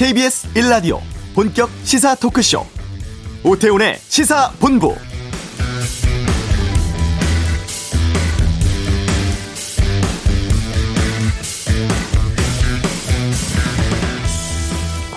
[0.00, 0.98] KBS 1라디오
[1.34, 2.64] 본격 시사 토크쇼
[3.44, 4.94] 오태훈의 시사본부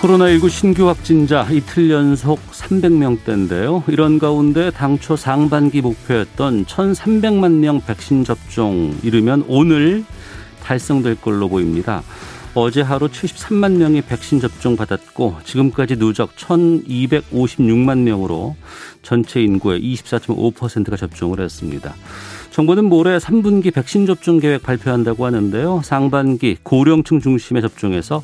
[0.02, 3.84] 코로나19 신규 확진자 이틀 연속 300명대인데요.
[3.88, 10.04] 이런 가운데 당초 상반기 목표였던 1,300만 명 백신 접종 이르면 오늘
[10.62, 12.02] 달성될 걸로 보입니다.
[12.56, 18.54] 어제 하루 73만 명이 백신 접종 받았고 지금까지 누적 1,256만 명으로
[19.02, 21.94] 전체 인구의 24.5%가 접종을 했습니다.
[22.50, 25.80] 정부는 모레 3분기 백신 접종 계획 발표한다고 하는데요.
[25.82, 28.22] 상반기 고령층 중심의 접종에서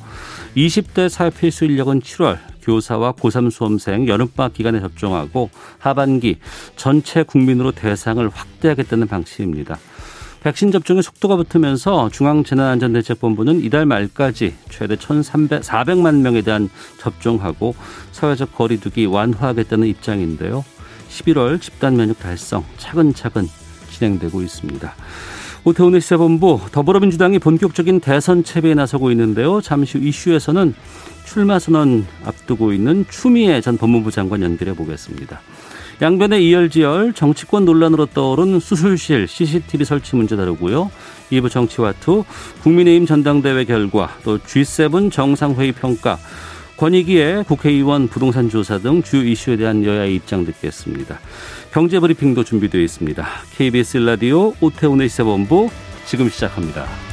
[0.57, 6.39] 20대 사회 필수 인력은 7월, 교사와 고3 수험생 여름방학 기간에 접종하고 하반기
[6.77, 9.77] 전체 국민으로 대상을 확대하겠다는 방침입니다.
[10.43, 17.75] 백신 접종의 속도가 붙으면서 중앙재난안전대책본부는 이달 말까지 최대 1,300, 400만 명에 대한 접종하고
[18.13, 20.65] 사회적 거리두기 완화하겠다는 입장인데요.
[21.11, 23.49] 11월 집단 면역 달성 차근차근
[23.91, 24.95] 진행되고 있습니다.
[25.65, 29.61] 오태훈의 시사본부 더불어민주당이 본격적인 대선 채비에 나서고 있는데요.
[29.61, 30.75] 잠시 후 이슈에서는
[31.27, 35.41] 출마 선언 앞두고 있는 추미애 전 법무부 장관 연결해 보겠습니다.
[36.03, 40.91] 양변의 이열치열 정치권 논란으로 떠오른 수술실 CCTV 설치 문제 다루고요.
[41.31, 42.25] 2부 정치와 투
[42.63, 46.19] 국민의힘 전당대회 결과 또 G7 정상회의 평가
[46.79, 51.19] 권익위의 국회의원 부동산 조사 등 주요 이슈에 대한 여야의 입장 듣겠습니다.
[51.71, 53.27] 경제 브리핑도 준비되어 있습니다.
[53.57, 55.69] KBS 라디오 오태훈의 시사본부
[56.07, 57.10] 지금 시작합니다.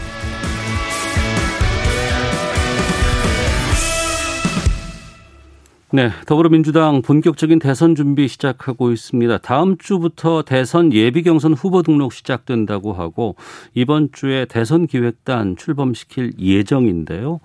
[5.90, 9.38] 네, 더불어민주당 본격적인 대선 준비 시작하고 있습니다.
[9.38, 13.38] 다음 주부터 대선 예비 경선 후보 등록 시작된다고 하고
[13.74, 17.40] 이번 주에 대선 기획단 출범시킬 예정인데요.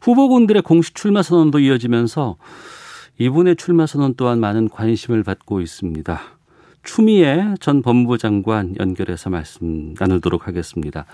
[0.00, 2.36] 후보군들의 공식 출마 선언도 이어지면서
[3.18, 6.20] 이분의 출마 선언 또한 많은 관심을 받고 있습니다.
[6.84, 11.04] 추미애 전 법무부 장관 연결해서 말씀 나누도록 하겠습니다.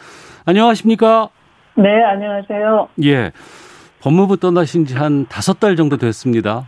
[0.44, 1.30] 안녕하십니까?
[1.76, 2.88] 네, 안녕하세요.
[3.04, 3.32] 예.
[4.08, 6.66] 법무부 떠나신 지 한 다섯 달 정도 됐습니다.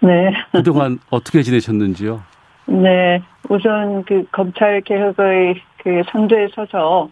[0.00, 0.30] 네.
[0.52, 2.22] 그동안 어떻게 지내셨는지요?
[2.66, 3.22] 네.
[3.48, 7.08] 우선 그 검찰 개혁의 그 상도에 서서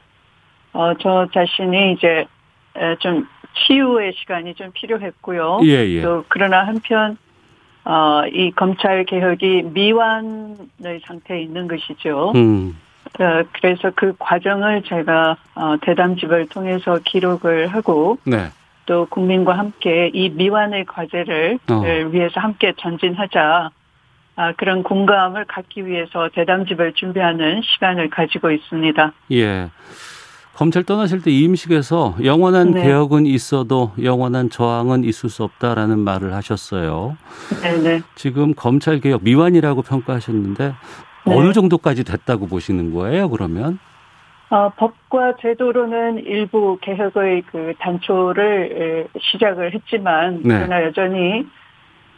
[0.74, 2.26] 어, 저 자신이 이제
[2.98, 5.60] 좀 치유의 시간이 좀 필요했고요.
[5.64, 6.02] 예, 예.
[6.02, 7.16] 또 그러나 한편
[7.86, 12.32] 어, 이 검찰 개혁이 미완의 상태에 있는 것이죠.
[12.34, 12.76] 음.
[13.18, 18.50] 어, 그래서 그 과정을 제가 어, 대담집을 통해서 기록을 하고 네.
[18.86, 21.82] 또 국민과 함께 이 미완의 과제를 어.
[22.10, 23.70] 위해서 함께 전진하자.
[24.34, 29.12] 아, 그런 공감을 갖기 위해서 대담집을 준비하는 시간을 가지고 있습니다.
[29.32, 29.68] 예.
[30.54, 32.82] 검찰 떠나실 때 이임식에서 영원한 네.
[32.82, 37.16] 개혁은 있어도 영원한 저항은 있을 수 없다라는 말을 하셨어요.
[37.62, 38.02] 네네.
[38.14, 40.74] 지금 검찰 개혁 미완이라고 평가하셨는데
[41.26, 41.34] 네.
[41.34, 43.30] 어느 정도까지 됐다고 보시는 거예요?
[43.30, 43.78] 그러면?
[44.52, 50.58] 어, 법과 제도로는 일부 개혁의 그 단초를 에, 시작을 했지만 네.
[50.58, 51.46] 그러나 여전히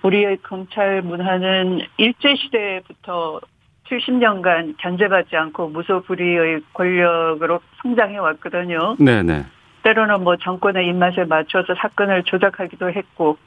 [0.02, 3.40] 우리의 검찰 문화는 일제 시대부터
[3.88, 8.96] 70년간 견제받지 않고 무소불위의 권력으로 성장해 왔거든요.
[8.98, 9.44] 네네.
[9.84, 13.38] 때로는 뭐 정권의 입맛에 맞춰서 사건을 조작하기도 했고,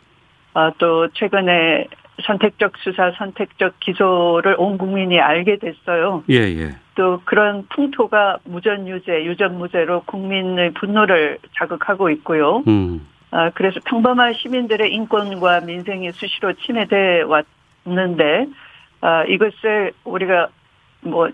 [0.54, 1.88] 아, 또 최근에
[2.24, 6.24] 선택적 수사, 선택적 기소를 온 국민이 알게 됐어요.
[6.30, 6.87] 예, 예.
[6.98, 12.64] 또 그런 풍토가 무전유죄, 유전무죄로 국민의 분노를 자극하고 있고요.
[12.68, 13.06] 음.
[13.30, 17.22] 아, 그래서 평범한 시민들의 인권과 민생이 수시로 침해돼
[17.86, 18.48] 왔는데,
[19.02, 20.48] 아, 이것을 우리가
[21.02, 21.30] 뭐,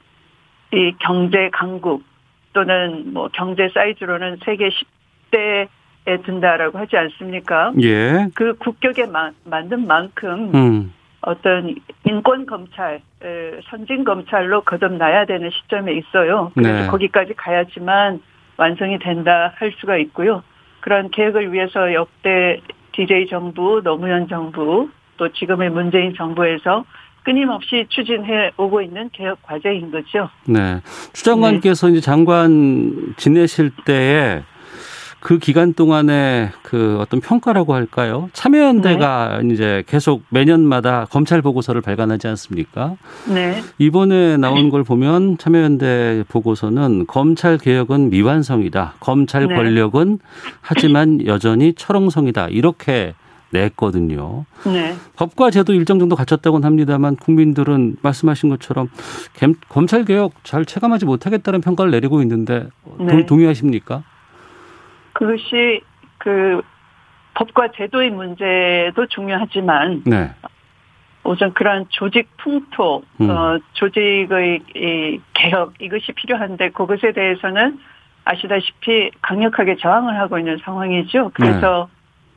[0.74, 2.04] 이 경제 강국
[2.52, 5.68] 또는 뭐 경제 사이즈로는 세계 10대
[6.06, 7.72] 에 든다라고 하지 않습니까?
[7.82, 8.28] 예.
[8.36, 10.94] 그 국격에 마- 맞는 만큼 음.
[11.26, 11.76] 어떤
[12.06, 16.52] 인권 검찰, 에, 선진 검찰로 거듭나야 되는 시점에 있어요.
[16.54, 16.88] 그래서 네.
[16.88, 18.22] 거기까지 가야지만
[18.58, 20.44] 완성이 된다 할 수가 있고요.
[20.82, 22.60] 그런 계획을 위해서 역대
[22.92, 26.84] DJ 정부, 노무현 정부, 또 지금의 문재인 정부에서
[27.24, 30.30] 끊임없이 추진해 오고 있는 개혁 과제인 거죠.
[30.46, 30.82] 네.
[31.14, 34.44] 추 장관께서 이제 장관 지내실 때에
[35.24, 38.30] 그 기간 동안에 그 어떤 평가라고 할까요?
[38.34, 42.98] 참여연대가 이제 계속 매년마다 검찰 보고서를 발간하지 않습니까?
[43.34, 43.62] 네.
[43.78, 48.96] 이번에 나온 걸 보면 참여연대 보고서는 검찰 개혁은 미완성이다.
[49.00, 49.56] 검찰 네.
[49.56, 50.20] 권력은
[50.60, 52.50] 하지만 여전히 철옹성이다.
[52.50, 53.14] 이렇게
[53.52, 54.44] 냈거든요.
[54.66, 54.94] 네.
[55.16, 58.90] 법과 제도 일정 정도 갖췄다고는 합니다만 국민들은 말씀하신 것처럼
[59.36, 62.68] 겜- 검찰 개혁 잘 체감하지 못하겠다는 평가를 내리고 있는데
[62.98, 63.26] 동- 네.
[63.26, 64.04] 동의하십니까?
[65.14, 65.82] 그것이
[66.18, 66.62] 그
[67.36, 70.32] 법과 제도의 문제도 중요하지만 네.
[71.24, 73.30] 우선 그러한 조직 풍토, 음.
[73.30, 77.80] 어, 조직의 이 개혁 이것이 필요한데 그것에 대해서는
[78.26, 81.32] 아시다시피 강력하게 저항을 하고 있는 상황이죠.
[81.34, 81.90] 그래서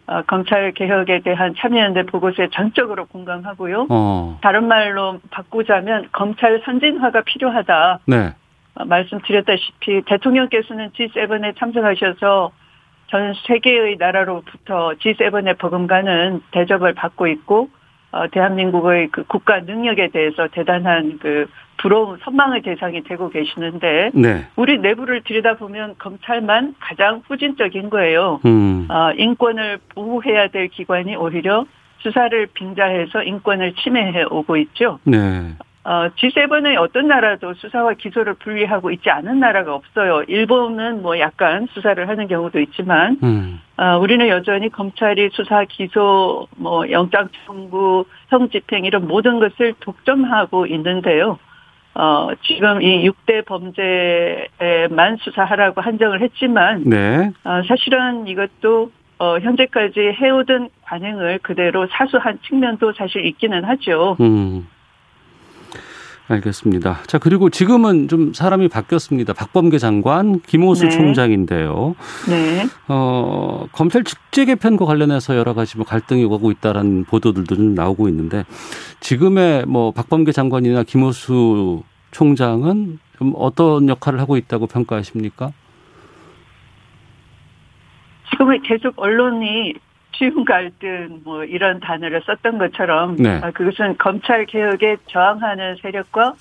[0.06, 3.86] 어, 검찰 개혁에 대한 참여연대 보고서에 전적으로 공감하고요.
[3.90, 4.38] 어.
[4.40, 8.00] 다른 말로 바꾸자면 검찰 선진화가 필요하다.
[8.06, 8.34] 네.
[8.76, 12.52] 어, 말씀드렸다시피 대통령께서는 G7에 참석하셔서
[13.16, 17.70] 전 세계의 나라로부터 G7의 버금가는 대접을 받고 있고
[18.12, 21.46] 어, 대한민국의 그 국가 능력에 대해서 대단한 그
[21.78, 24.46] 부러움, 선망의 대상이 되고 계시는데 네.
[24.56, 28.40] 우리 내부를 들여다보면 검찰만 가장 후진적인 거예요.
[28.44, 28.86] 음.
[28.90, 31.64] 어, 인권을 보호해야 될 기관이 오히려
[32.00, 34.98] 수사를 빙자해서 인권을 침해해 오고 있죠.
[35.04, 35.54] 네.
[35.86, 40.24] 어, G7의 어떤 나라도 수사와 기소를 분리하고 있지 않은 나라가 없어요.
[40.26, 43.60] 일본은 뭐 약간 수사를 하는 경우도 있지만, 음.
[43.76, 50.66] 어, 우리는 여전히 검찰이 수사, 기소, 뭐 영장 청구, 형 집행 이런 모든 것을 독점하고
[50.66, 51.38] 있는데요.
[51.94, 57.30] 어, 지금 이 6대 범죄에만 수사하라고 한정을 했지만, 네.
[57.44, 64.16] 어, 사실은 이것도 어, 현재까지 해오던 관행을 그대로 사수한 측면도 사실 있기는 하죠.
[64.20, 64.66] 음.
[66.28, 67.02] 알겠습니다.
[67.06, 69.32] 자, 그리고 지금은 좀 사람이 바뀌었습니다.
[69.32, 70.90] 박범계 장관, 김호수 네.
[70.90, 71.94] 총장인데요.
[72.28, 72.66] 네.
[72.88, 78.44] 어, 검찰 직제 개편과 관련해서 여러 가지 뭐 갈등이 오고 있다라는 보도들도 좀 나오고 있는데
[79.00, 85.52] 지금의 뭐 박범계 장관이나 김호수 총장은 좀 어떤 역할을 하고 있다고 평가하십니까?
[88.30, 89.74] 지금은 계속 언론이
[90.16, 93.40] 쉬운 갈등 뭐 이런 단어를 썼던 것처럼 네.
[93.42, 96.34] 아, 그것은 검찰 개혁에 저항하는 세력과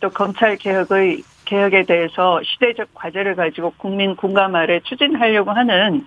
[0.00, 6.06] 또 검찰 개혁의 개혁에 대해서 시대적 과제를 가지고 국민 공감 아래 추진하려고 하는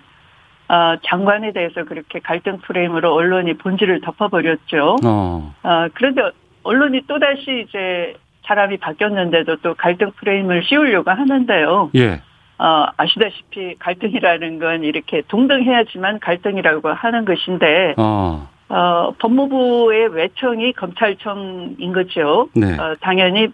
[0.68, 4.96] 아, 장관에 대해서 그렇게 갈등 프레임으로 언론이 본질을 덮어버렸죠.
[5.04, 5.54] 어.
[5.62, 6.22] 아, 그런데
[6.62, 8.14] 언론이 또 다시 이제
[8.46, 11.90] 사람이 바뀌었는데도 또 갈등 프레임을 씌우려고 하는데요.
[11.96, 12.20] 예.
[12.58, 18.48] 어, 아시다시피 갈등이라는 건 이렇게 동등해야지만 갈등이라고 하는 것인데, 어.
[18.68, 22.48] 어, 법무부의 외청이 검찰청인 거죠.
[22.54, 22.78] 네.
[22.78, 23.48] 어, 당연히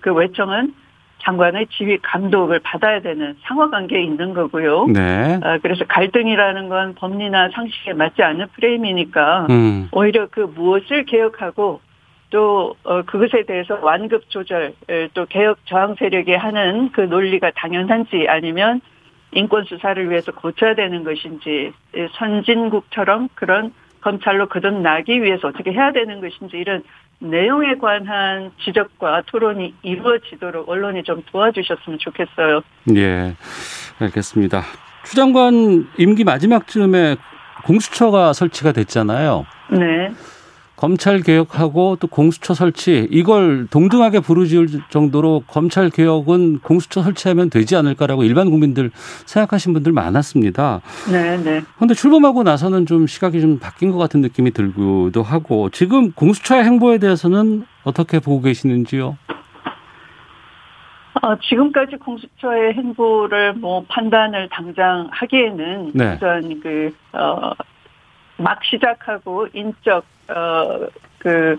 [0.00, 0.74] 그 외청은
[1.24, 4.86] 장관의 지휘 감독을 받아야 되는 상하 관계에 있는 거고요.
[4.86, 5.40] 네.
[5.42, 9.88] 어, 그래서 갈등이라는 건 법리나 상식에 맞지 않는 프레임이니까 음.
[9.92, 11.80] 오히려 그 무엇을 개혁하고
[12.32, 18.26] 또 어, 그것에 대해서 완급 조절 에, 또 개혁 저항 세력이 하는 그 논리가 당연한지
[18.26, 18.80] 아니면
[19.32, 26.20] 인권 수사를 위해서 고쳐야 되는 것인지 에, 선진국처럼 그런 검찰로 거듭나기 위해서 어떻게 해야 되는
[26.20, 26.82] 것인지 이런
[27.18, 32.62] 내용에 관한 지적과 토론이 이루어지도록 언론이 좀 도와주셨으면 좋겠어요.
[32.96, 33.34] 예.
[34.00, 34.62] 알겠습니다.
[35.04, 37.16] 추 장관 임기 마지막 쯤에
[37.64, 39.46] 공수처가 설치가 됐잖아요.
[39.70, 40.10] 네.
[40.82, 48.24] 검찰 개혁하고 또 공수처 설치 이걸 동등하게 부르지을 정도로 검찰 개혁은 공수처 설치하면 되지 않을까라고
[48.24, 48.90] 일반 국민들
[49.24, 50.80] 생각하신 분들 많았습니다.
[51.12, 51.60] 네, 네.
[51.76, 56.98] 그런데 출범하고 나서는 좀 시각이 좀 바뀐 것 같은 느낌이 들기도 하고 지금 공수처의 행보에
[56.98, 59.16] 대해서는 어떻게 보고 계시는지요?
[61.22, 66.14] 어, 지금까지 공수처의 행보를 뭐 판단을 당장 하기에는 네.
[66.16, 67.52] 우선 그, 어,
[68.38, 70.86] 막 시작하고 인적, 어,
[71.18, 71.56] 그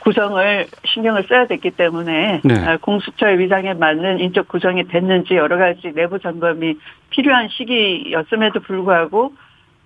[0.00, 2.54] 구성을 신경을 써야 됐기 때문에 네.
[2.64, 6.76] 아, 공수처의 위상에 맞는 인적 구성이 됐는지 여러 가지 내부 점검이
[7.10, 9.32] 필요한 시기였음에도 불구하고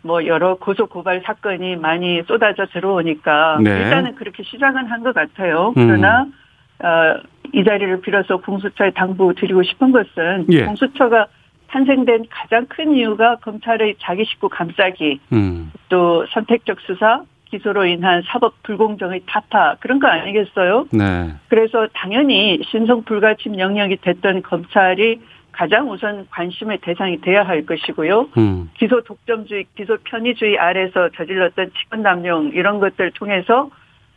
[0.03, 3.71] 뭐 여러 고소 고발 사건이 많이 쏟아져 들어오니까 네.
[3.71, 5.73] 일단은 그렇게 시작은 한 것 같아요.
[5.77, 5.87] 음.
[5.87, 6.27] 그러나
[6.83, 7.21] 어,
[7.55, 10.65] 이 자리를 빌어서 공수처에 당부 드리고 싶은 것은 예.
[10.65, 11.27] 공수처가
[11.69, 15.73] 탄생된 가장 큰 이유가 검찰의 자기 식구 감싸기 음.
[15.89, 20.87] 또 선택적 수사 기소로 인한 사법 불공정의 타파 그런 거 아니겠어요?
[20.93, 21.35] 네.
[21.49, 25.21] 그래서 당연히 신성 불가침 영역이 됐던 검찰이
[25.53, 28.29] 가장 우선 관심의 대상이 돼야 할 것이고요.
[28.39, 28.71] 음.
[28.79, 33.69] 기소 독점주의, 기소 편의주의 아래서 저질렀던 직권 남용 이런 것들 통해서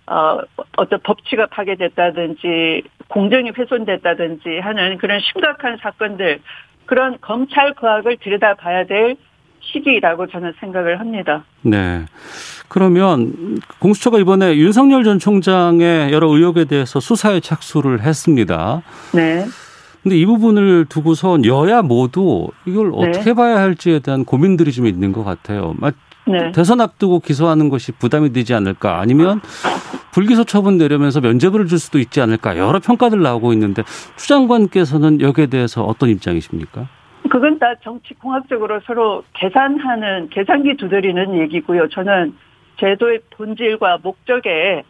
[0.05, 0.39] 어,
[0.77, 6.39] 어떤 법치가 파괴됐다든지 공정이 훼손됐다든지 하는 그런 심각한 사건들
[6.85, 9.15] 그런 검찰 거학을 들여다봐야 될
[9.63, 11.43] 시기라고 저는 생각을 합니다.
[11.61, 12.05] 네.
[12.67, 18.81] 그러면 공수처가 이번에 윤석열 전 총장의 여러 의혹에 대해서 수사에 착수를 했습니다.
[19.13, 19.45] 네.
[20.01, 22.97] 근데 이 부분을 두고선 여야 모두 이걸 네.
[22.97, 25.73] 어떻게 봐야 할지에 대한 고민들이 좀 있는 것 같아요.
[25.77, 25.93] 막
[26.25, 26.51] 네.
[26.51, 29.41] 대선 앞두고 기소하는 것이 부담이 되지 않을까 아니면
[30.11, 33.83] 불기소 처분 내려면서 면죄부를 줄 수도 있지 않을까 여러 평가들 나오고 있는데
[34.15, 36.87] 추 장관께서는 여기에 대해서 어떤 입장이십니까?
[37.29, 41.89] 그건 다 정치공학적으로 서로 계산하는 계산기 두드리는 얘기고요.
[41.89, 42.35] 저는
[42.79, 44.83] 제도의 본질과 목적에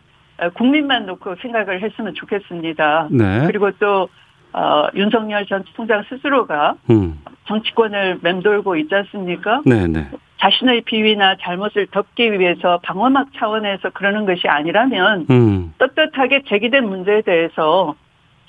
[0.56, 3.08] 국민만 놓고 생각을 했으면 좋겠습니다.
[3.12, 3.46] 네.
[3.48, 4.10] 그리고 또
[4.54, 7.20] 어, 윤석열 전 총장 스스로가 음.
[7.48, 9.62] 정치권을 맴돌고 있지 않습니까?
[9.66, 10.08] 네, 네.
[10.40, 15.74] 자신의 비위나 잘못을 덮기 위해서 방어막 차원에서 그러는 것이 아니라면 음.
[15.78, 17.96] 떳떳하게 제기된 문제에 대해서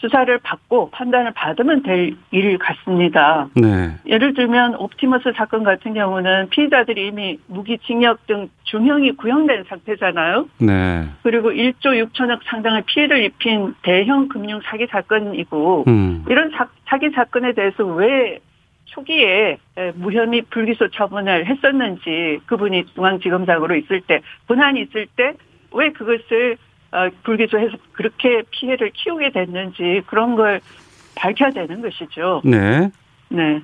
[0.04, 3.48] 수사를 받고 판단을 받으면 될 일 같습니다.
[3.54, 3.94] 네.
[4.06, 10.48] 예를 들면 옵티머스 사건 같은 경우는 피의자들이 이미 무기징역 등 중형이 구형된 상태잖아요.
[10.58, 11.08] 네.
[11.22, 16.24] 그리고 1조 6천억 상당의 피해를 입힌 대형 금융 사기 사건이고 음.
[16.28, 18.40] 이런 사, 사기 사건에 대해서 왜
[18.86, 19.58] 초기에
[19.94, 25.34] 무혐의 불기소 처분을 했었는지 그분이 중앙지검장으로 있을 때 본안이 있을 때
[25.74, 26.73] 왜 그것을 어,
[27.22, 30.60] 불기소해서 그렇게 피해를 키우게 됐는지 그런 걸
[31.16, 32.42] 밝혀야 되는 것이죠.
[32.44, 32.90] 네.
[33.28, 33.60] 네.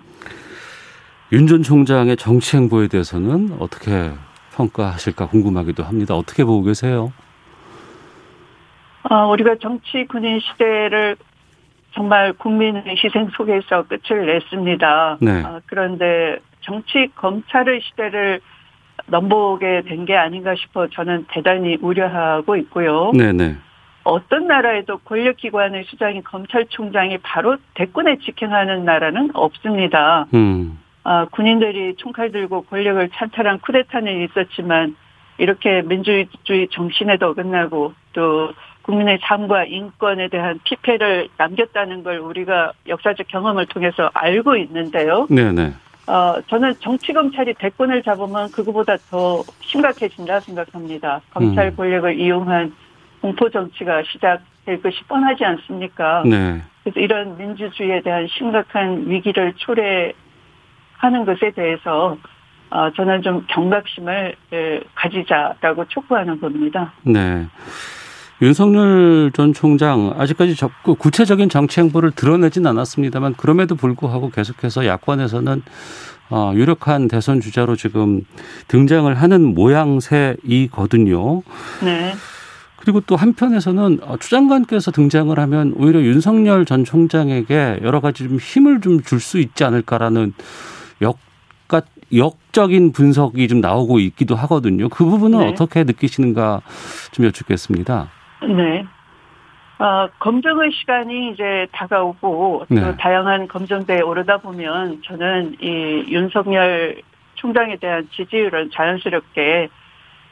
[1.32, 4.10] 윤 전 총장의 정치 행보에 대해서는 어떻게
[4.56, 6.16] 평가하실까 궁금하기도 합니다.
[6.16, 7.12] 어떻게 보고 계세요?
[9.08, 11.16] 어, 우리가 정치 군인 시대를
[11.92, 15.18] 정말 국민의 희생 속에서 끝을 냈습니다.
[15.20, 15.42] 네.
[15.42, 18.40] 어, 그런데 정치 검찰의 시대를
[19.10, 23.12] 넘보게 된 게 아닌가 싶어 저는 대단히 우려하고 있고요.
[23.12, 23.56] 네네.
[24.04, 30.26] 어떤 나라에도 권력기관의 수장이 검찰총장이 바로 대권에 직행하는 나라는 없습니다.
[30.32, 30.78] 음.
[31.04, 34.96] 아, 군인들이 총칼 들고 권력을 찬탈한 쿠데타는 있었지만
[35.38, 38.52] 이렇게 민주주의 정신에도 어긋나고 또
[38.82, 45.26] 국민의 삶과 인권에 대한 피폐를 남겼다는 걸 우리가 역사적 경험을 통해서 알고 있는데요.
[45.30, 45.72] 네네.
[46.10, 51.20] 어, 저는 정치 검찰이 대권을 잡으면 그거보다 더 심각해진다 생각합니다.
[51.30, 51.76] 검찰 음.
[51.76, 52.74] 권력을 이용한
[53.20, 56.24] 공포 정치가 시작될 것이 뻔하지 않습니까?
[56.26, 56.60] 네.
[56.82, 62.16] 그래서 이런 민주주의에 대한 심각한 위기를 초래하는 것에 대해서
[62.70, 66.92] 어, 저는 좀 경각심을 에, 가지자라고 촉구하는 겁니다.
[67.02, 67.46] 네.
[68.42, 75.62] 윤석열 전 총장 아직까지 적, 그 구체적인 정치 행보를 드러내진 않았습니다만 그럼에도 불구하고 계속해서 야권에서는
[76.30, 78.22] 어, 유력한 대선 주자로 지금
[78.68, 81.42] 등장을 하는 모양새이거든요.
[81.84, 82.14] 네.
[82.76, 88.38] 그리고 또 한편에서는 어, 추 장관께서 등장을 하면 오히려 윤석열 전 총장에게 여러 가지 좀
[88.38, 90.32] 힘을 좀 줄 수 있지 않을까라는
[91.02, 91.82] 역가
[92.14, 94.88] 역적인 분석이 좀 나오고 있기도 하거든요.
[94.88, 95.48] 그 부분은 네.
[95.48, 96.62] 어떻게 느끼시는가
[97.10, 98.08] 좀 여쭙겠습니다.
[98.42, 98.84] 네.
[99.78, 102.96] 어, 검증의 시간이 이제 다가오고 또 네.
[102.98, 107.00] 다양한 검증대에 오르다 보면 저는 이 윤석열
[107.36, 109.68] 총장에 대한 지지율은 자연스럽게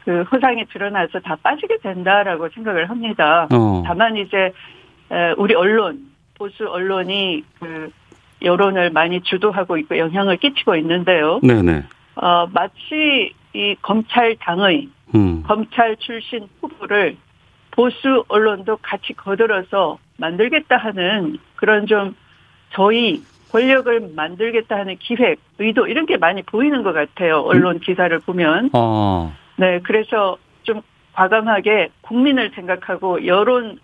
[0.05, 3.49] 그 허상이 드러나서 다 빠지게 된다라고 생각을 합니다.
[3.51, 3.83] 어.
[3.87, 4.53] 다만 이제
[5.11, 7.91] 에, 우리 언론 보수 언론이 그
[8.43, 11.41] 여론을 많이 주도하고 있고 영향을 끼치고 있는데요.
[11.43, 11.85] 네네.
[12.17, 15.43] 어, 마치 이 검찰당의 음.
[15.47, 17.17] 검찰 출신 후보를
[17.79, 22.17] 보수 언론도 같이 거들어서 만들겠다 하는 그런 좀
[22.71, 27.39] 저희 권력을 만들겠다 하는 기획, 의도 이런 게 많이 보이는 것 같아요.
[27.39, 28.71] 언론 기사를 보면.
[28.73, 29.33] 어.
[29.55, 30.83] 네, 그래서 좀
[31.13, 33.79] 과감하게 국민을 생각하고 여론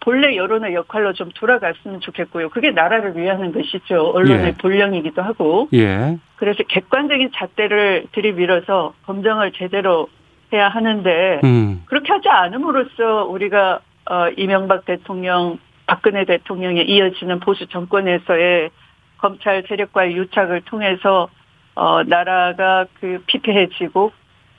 [0.00, 2.48] 본래 여론의 역할로 좀 돌아갔으면 좋겠고요.
[2.48, 4.10] 그게 나라를 위하는 것이죠.
[4.14, 4.52] 언론의 예.
[4.60, 5.68] 본령이기도 하고.
[5.74, 6.18] 예.
[6.34, 10.08] 그래서 객관적인 잣대를 들이밀어서 검증을 제대로
[10.54, 11.82] 해야 하는데 음.
[11.86, 13.80] 그렇게 하지 않음으로써 우리가
[14.10, 18.70] 어, 이명박 대통령, 박근혜 대통령에 이어지는 보수 정권에서의
[19.18, 21.28] 검찰 세력과의 유착을 통해서
[21.74, 24.12] 어, 나라가 그 피폐해지고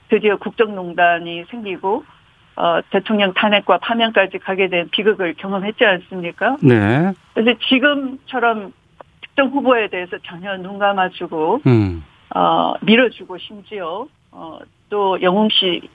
[0.08, 2.04] 드디어 국정농단이 생기고
[2.56, 6.56] 어, 대통령 탄핵과 파면까지 가게 된 비극을 경험했지 않습니까?
[6.62, 7.12] 네.
[7.34, 8.72] 그래서 지금처럼
[9.22, 12.04] 특정 후보에 대해서 전혀 눈 감아주고 음.
[12.34, 14.58] 어, 밀어주고 심지어 어,
[14.88, 15.88] 또 영웅시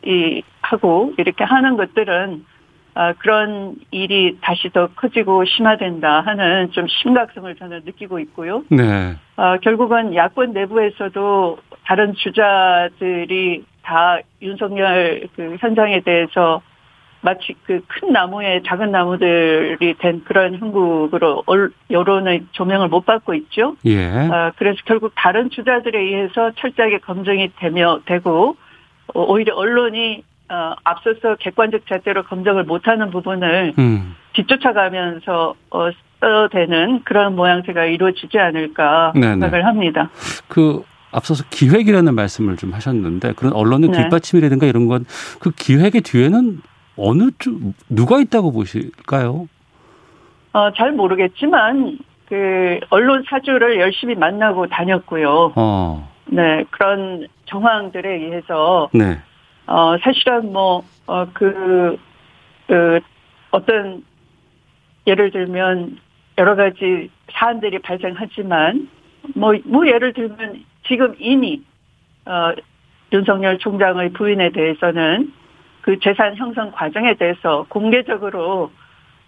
[0.61, 2.45] 하고 이렇게 하는 것들은
[2.93, 8.63] 아, 그런 일이 다시 더 커지고 심화된다 하는 좀 심각성을 저는 느끼고 있고요.
[8.69, 9.15] 네.
[9.37, 16.61] 아, 결국은 야권 내부에서도 다른 주자들이 다 윤석열 그 현장에 대해서
[17.21, 23.75] 마치 그 큰 나무에 작은 나무들이 된 그런 형국으로 얼- 여론의 조명을 못 받고 있죠.
[23.85, 24.05] 예.
[24.29, 28.55] 아, 그래서 결국 다른 주자들에 의해서 철저하게 검증이 되며 되고 어,
[29.13, 34.15] 오히려 언론이 어, 앞서서 객관적 잣대로 검증을 못하는 부분을 음.
[34.33, 35.89] 뒤쫓아가면서 어,
[36.19, 39.27] 써대는 그런 모양새가 이루어지지 않을까 네네.
[39.33, 40.09] 생각을 합니다.
[40.47, 44.03] 그 앞서서 기획이라는 말씀을 좀 하셨는데 그런 언론의 네.
[44.03, 45.05] 뒷받침이라든가 이런 건
[45.39, 46.61] 그 기획의 뒤에는
[46.97, 47.57] 어느 쪽
[47.89, 49.47] 누가 있다고 보실까요?
[50.53, 55.53] 어, 잘 모르겠지만 그 언론 사주를 열심히 만나고 다녔고요.
[55.55, 56.10] 어.
[56.31, 59.19] 네, 그런 정황들에 의해서 네.
[59.67, 61.97] 어 사실은 뭐어그
[62.67, 62.99] 그
[63.51, 64.03] 어떤
[65.05, 65.97] 예를 들면
[66.37, 68.89] 여러 가지 사안들이 발생하지만
[69.35, 71.61] 뭐, 뭐 예를 들면 지금 이미
[72.25, 72.53] 어
[73.11, 75.33] 윤석열 총장의 부인에 대해서는
[75.81, 78.71] 그 재산 형성 과정에 대해서 공개적으로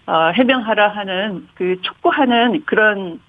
[0.06, 3.20] 어, 해명하라 하는 그 촉구하는 그런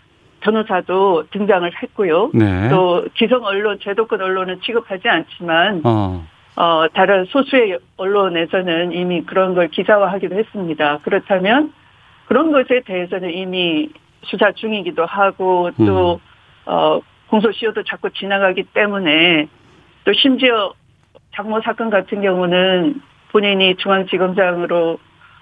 [0.44, 2.30] 변호사도 등장을 했고요.
[2.34, 2.68] 네.
[2.68, 6.24] 또 기성 언론, 제도권 언론은 취급하지 않지만 어.
[6.56, 10.98] 어, 다른 소수의 언론에서는 이미 그런 걸 기사화하기도 했습니다.
[11.02, 11.72] 그렇다면
[12.26, 13.88] 그런 것에 대해서는 이미
[14.22, 16.18] 수사 중이기도 하고 또 음.
[16.66, 19.48] 어, 공소시효도 자꾸 지나가기 때문에
[20.04, 20.74] 또 심지어
[21.34, 23.00] 장모 사건 같은 경우는
[23.32, 24.98] 본인이 중앙지검장으로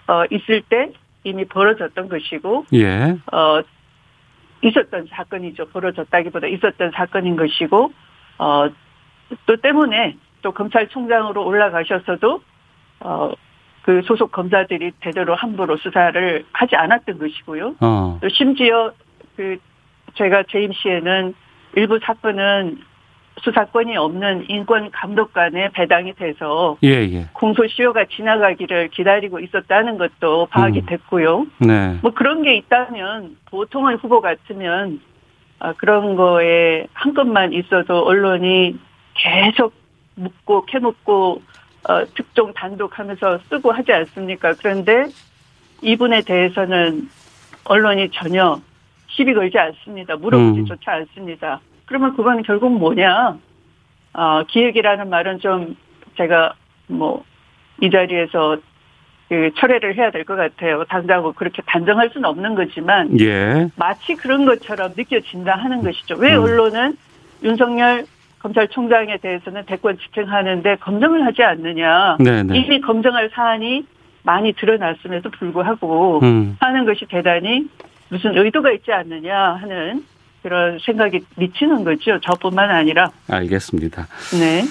[0.09, 0.90] 어, 있을 때
[1.25, 3.16] 이미 벌어졌던 것이고 예.
[3.32, 3.61] 어,
[4.62, 5.69] 있었던 사건이죠.
[5.69, 7.92] 벌어졌다기보다 있었던 사건인 것이고,
[8.38, 8.69] 어,
[9.47, 12.42] 또 때문에 또 검찰총장으로 올라가셔서도,
[13.00, 13.33] 어,
[13.83, 17.76] 그 소속 검사들이 제대로 함부로 수사를 하지 않았던 것이고요.
[17.81, 18.19] 어.
[18.23, 18.92] 또 심지어
[19.37, 19.59] 그
[20.14, 21.35] 제가 재임 시에는
[21.75, 22.78] 일부 사건은
[23.41, 27.29] 수사권이 없는 인권 감독관에 배당이 돼서 예, 예.
[27.33, 30.87] 공소시효가 지나가기를 기다리고 있었다는 것도 파악이 음.
[30.87, 31.47] 됐고요.
[31.59, 31.99] 네.
[32.03, 35.01] 뭐 그런 게 있다면 보통의 후보 같으면
[35.59, 38.79] 아, 그런 거에 한 건만 있어도 언론이
[39.15, 39.73] 계속
[40.17, 41.43] 묻고 캐묻고
[41.89, 44.55] 어, 특종 단독하면서 쓰고 하지 않습니까?
[44.55, 45.07] 그런데
[45.83, 47.09] 이분에 대해서는
[47.65, 48.61] 언론이 전혀
[49.09, 50.17] 시비 걸지 않습니다.
[50.17, 51.61] 물어보지조차 않습니다.
[51.87, 53.37] 그러면 그건 결국 뭐냐?
[54.15, 55.77] 어, 기획이라는 말은 좀
[56.17, 56.55] 제가
[56.89, 57.25] 뭐
[57.83, 58.59] 이 자리에서
[59.29, 60.85] 그 철회를 해야 될 것 같아요.
[60.85, 63.69] 당장 그렇게 단정할 수는 없는 거지만 예.
[63.77, 66.15] 마치 그런 것처럼 느껴진다 하는 것이죠.
[66.17, 66.43] 왜 음.
[66.43, 66.97] 언론은
[67.43, 68.05] 윤석열
[68.39, 72.19] 검찰총장에 대해서는 대권 집행하는데 검증을 하지 않느냐.
[72.21, 72.59] 네, 네.
[72.59, 73.85] 이미 검증할 사안이
[74.23, 76.56] 많이 드러났음에도 불구하고 음.
[76.61, 77.69] 하는 것이 대단히
[78.11, 80.04] 무슨 의도가 있지 않느냐 하는
[80.43, 82.19] 그런 생각이 미치는 거죠.
[82.21, 83.11] 저뿐만 아니라.
[83.28, 84.07] 알겠습니다.
[84.39, 84.65] 네.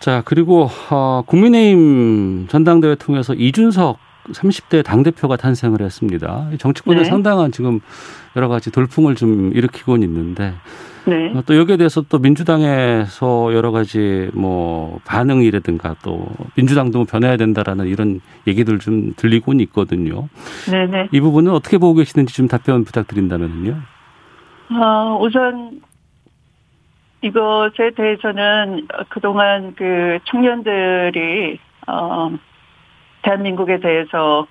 [0.00, 3.98] 자, 그리고 어, 국민의힘 전당대회 통해서 이준석
[4.32, 6.50] 30대 당대표가 탄생을 했습니다.
[6.58, 7.04] 정치권에 네.
[7.04, 7.80] 상당한 지금
[8.36, 10.52] 여러 가지 돌풍을 좀 일으키곤 있는데
[11.06, 11.32] 네.
[11.34, 18.20] 어, 또 여기에 대해서 또 민주당에서 여러 가지 뭐 반응이라든가 또 민주당도 변해야 된다라는 이런
[18.46, 20.28] 얘기들 좀 들리곤 있거든요.
[20.70, 21.08] 네네.
[21.12, 23.97] 이 부분은 어떻게 보고 계시는지 좀 답변 부탁드린다면요.
[24.70, 25.80] 어, 우선
[27.20, 32.30] 이것에 대해서는 그동안 그 청년들이 어
[33.22, 34.46] 대한민국에 대해서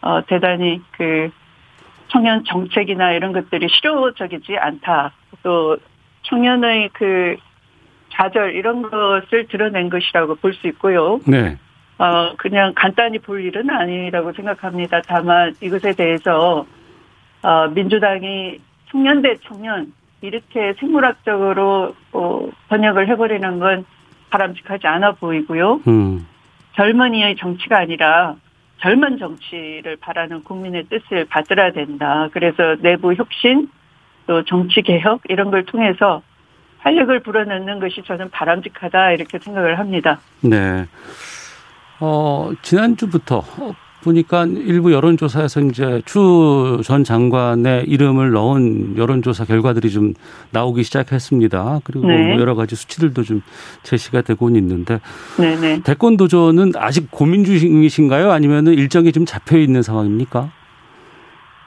[0.00, 1.30] 어 대단히 그
[2.08, 5.12] 청년 정책이나 이런 것들이 실효적이지 않다.
[5.42, 5.76] 또
[6.22, 7.36] 청년의 그
[8.10, 11.20] 좌절 이런 것을 드러낸 것이라고 볼 수 있고요.
[11.26, 11.58] 네.
[11.98, 15.02] 어, 그냥 간단히 볼 일은 아니라고 생각합니다.
[15.06, 16.64] 다만 이것에 대해서,
[17.42, 18.58] 어, 민주당이
[18.90, 23.84] 청년 대 청년, 이렇게 생물학적으로, 어, 번역을 해버리는 건
[24.30, 25.80] 바람직하지 않아 보이고요.
[25.86, 26.26] 음.
[26.74, 28.36] 젊은이의 정치가 아니라
[28.80, 32.28] 젊은 정치를 바라는 국민의 뜻을 받들어야 된다.
[32.32, 33.68] 그래서 내부 혁신,
[34.26, 36.22] 또 정치 개혁, 이런 걸 통해서
[36.78, 39.12] 활력을 불어넣는 것이 저는 바람직하다.
[39.12, 40.20] 이렇게 생각을 합니다.
[40.40, 40.86] 네.
[42.00, 50.14] 어, 지난주부터 어, 보니까 일부 여론조사에서 이제 추 전 장관의 이름을 넣은 여론조사 결과들이 좀
[50.50, 51.80] 나오기 시작했습니다.
[51.84, 52.28] 그리고 네.
[52.28, 53.42] 뭐 여러 가지 수치들도 좀
[53.82, 55.00] 제시가 되고 있는데
[55.38, 55.82] 네네.
[55.82, 58.30] 대권 도전은 아직 고민 중이신가요?
[58.30, 60.50] 아니면은 일정이 좀 잡혀 있는 상황입니까?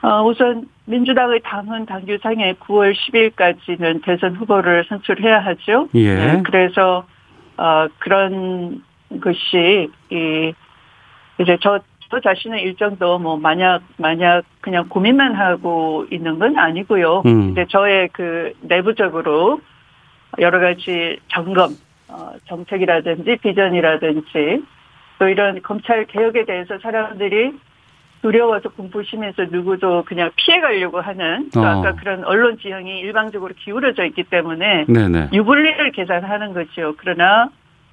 [0.02, 5.88] 어, 우선 민주당의 당헌 당규상에 9월 10일까지는 대선 후보를 선출해야 하죠.
[5.94, 6.14] 예.
[6.14, 7.04] 네, 그래서
[7.56, 8.82] 어, 그런
[9.20, 10.52] 것이 이
[11.40, 11.80] 이제 저,
[12.12, 17.22] 저 자신의 일정도 뭐 만약 만약 그냥 고민만 하고 있는 건 아니고요.
[17.24, 17.50] 음.
[17.50, 19.62] 이제 저의 그 내부적으로
[20.38, 21.70] 여러 가지 점검,
[22.08, 24.62] 어, 정책이라든지 비전이라든지
[25.18, 27.54] 또 이런 검찰 개혁에 대해서 사람들이
[28.20, 31.64] 두려워서 공포심에서 누구도 그냥 피해가려고 하는 또 어.
[31.64, 35.30] 아까 그런 언론 지형이 일방적으로 기울어져 있기 때문에 네네.
[35.32, 36.92] 유불리를 계산하는 거죠.
[36.98, 37.48] 그러나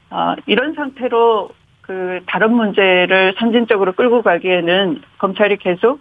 [0.09, 1.51] 아, 이런 상태로
[1.89, 5.99] 그 다른 문제를 선진적으로 끌고 가기에는 검찰이 계속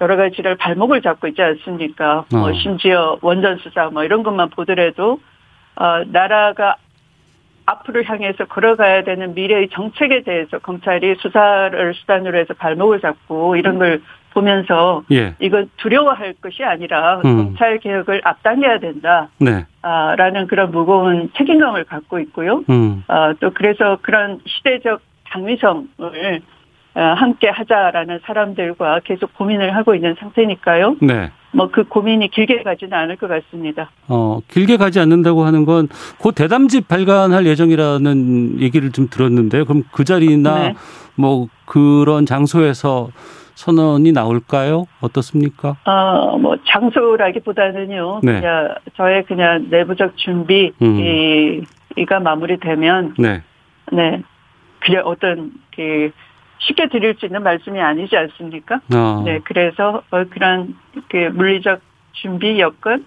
[0.00, 2.24] 여러 가지를 발목을 잡고 있지 않습니까?
[2.32, 2.52] 뭐 어.
[2.54, 5.20] 심지어 원전 수사 뭐 이런 것만 보더라도
[5.74, 6.76] 어, 나라가
[7.66, 14.00] 앞으로 향해서 걸어가야 되는 미래의 정책에 대해서 검찰이 수사를 수단으로 해서 발목을 잡고 이런 걸
[14.36, 15.34] 보면서 예.
[15.40, 17.36] 이건 두려워할 것이 아니라 음.
[17.36, 20.46] 검찰 개혁을 앞당겨야 된다라는 네.
[20.46, 22.62] 그런 무거운 책임감을 갖고 있고요.
[22.68, 23.02] 음.
[23.08, 25.86] 아, 또 그래서 그런 시대적 당위성을
[26.94, 30.96] 어, 함께 하자라는 사람들과 계속 고민을 하고 있는 상태니까요.
[31.00, 31.30] 네.
[31.52, 33.90] 뭐 그 고민이 길게 가지는 않을 것 같습니다.
[34.08, 39.64] 어, 길게 가지 않는다고 하는 건 곧 대담집 발간할 예정이라는 얘기를 좀 들었는데요.
[39.64, 40.74] 그럼 그 자리나 네.
[41.14, 43.08] 뭐 그런 장소에서
[43.56, 44.86] 선언이 나올까요?
[45.00, 45.76] 어떻습니까?
[45.86, 48.20] 어, 뭐 장소라기보다는요.
[48.22, 48.40] 네.
[48.40, 51.00] 그냥 저의 그냥 내부적 준비 음.
[51.00, 51.62] 이,
[52.22, 53.42] 마무리되면 네.
[53.90, 54.22] 네.
[54.80, 56.10] 그냥 어떤 그
[56.58, 58.80] 쉽게 드릴 수 있는 말씀이 아니지 않습니까?
[58.92, 60.76] 아, 네, 그래서 어, 그런
[61.08, 61.80] 그 물리적
[62.12, 63.04] 준비 여건,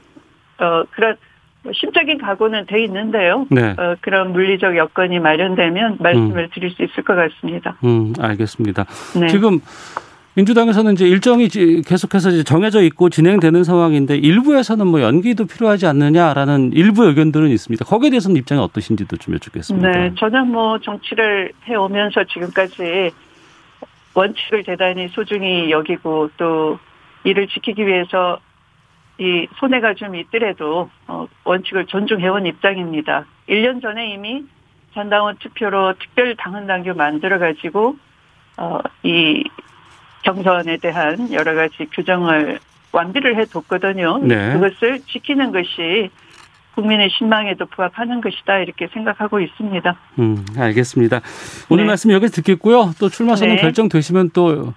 [0.60, 1.16] 어 그런
[1.62, 3.46] 뭐 심적인 각오는 돼 있는데요.
[3.52, 3.76] 네.
[3.78, 7.76] 어, 그런 물리적 여건이 마련되면 말씀을 드릴 수 있을 것 같습니다.
[7.84, 8.86] 음, 알겠습니다.
[9.20, 9.28] 네.
[9.28, 9.60] 지금
[10.40, 17.06] 민주당에서는 이제 일정이 계속해서 이제 정해져 있고 진행되는 상황인데 일부에서는 뭐 연기도 필요하지 않느냐라는 일부
[17.06, 17.84] 의견들은 있습니다.
[17.84, 19.90] 거기에 대해서는 입장이 어떠신지도 좀 여쭙겠습니다.
[19.90, 23.12] 네, 저는 뭐 정치를 해오면서 지금까지
[24.14, 26.80] 원칙을 대단히 소중히 여기고 또
[27.26, 28.40] 이를 지키기 위해서
[29.18, 33.26] 이 손해가 좀 있더라도 어, 원칙을 존중해온 입장입니다.
[33.50, 34.46] 1년 전에 이미
[34.94, 37.98] 전당원 투표로 특별 당헌 당규 만들어 가지고
[38.58, 39.44] 어, 이
[40.24, 42.60] 경선에 대한 여러 가지 규정을
[42.92, 44.20] 완비를 해뒀거든요.
[44.20, 44.54] 네.
[44.54, 46.10] 그것을 지키는 것이
[46.76, 49.96] 국민의 신망에도 부합하는 것이다 이렇게 생각하고 있습니다.
[50.20, 51.22] 음, 알겠습니다.
[51.70, 51.88] 오늘 네.
[51.90, 52.94] 말씀 여기서 듣겠고요.
[53.00, 53.62] 또 출마 선언 네.
[53.62, 54.74] 결정되시면 또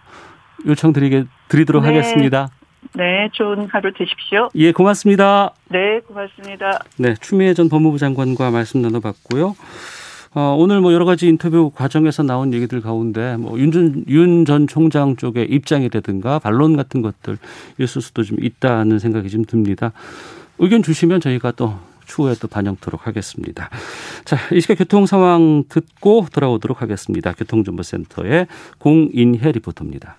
[0.67, 1.89] 요청 드리게 드리도록 네.
[1.89, 2.49] 하겠습니다.
[2.95, 4.49] 네, 좋은 하루 되십시오.
[4.57, 5.55] 예, 고맙습니다.
[5.69, 6.81] 네, 고맙습니다.
[6.99, 9.55] 네, 추미애 전 법무부 장관과 말씀 나눠봤고요.
[10.35, 15.51] 어, 오늘 뭐 여러 가지 인터뷰 과정에서 나온 얘기들 가운데 뭐 윤 전 총장 쪽의
[15.51, 17.37] 입장이라든가 반론 같은 것들
[17.79, 19.93] 있을 수도 좀 있다는 생각이 좀 듭니다.
[20.59, 21.75] 의견 주시면 저희가 또
[22.07, 23.69] 추후에 또 반영토록 하겠습니다.
[24.25, 27.33] 자, 이 시각 교통 상황 듣고 돌아오도록 하겠습니다.
[27.33, 28.47] 교통정보센터의
[28.79, 30.17] 공인혜 리포터입니다.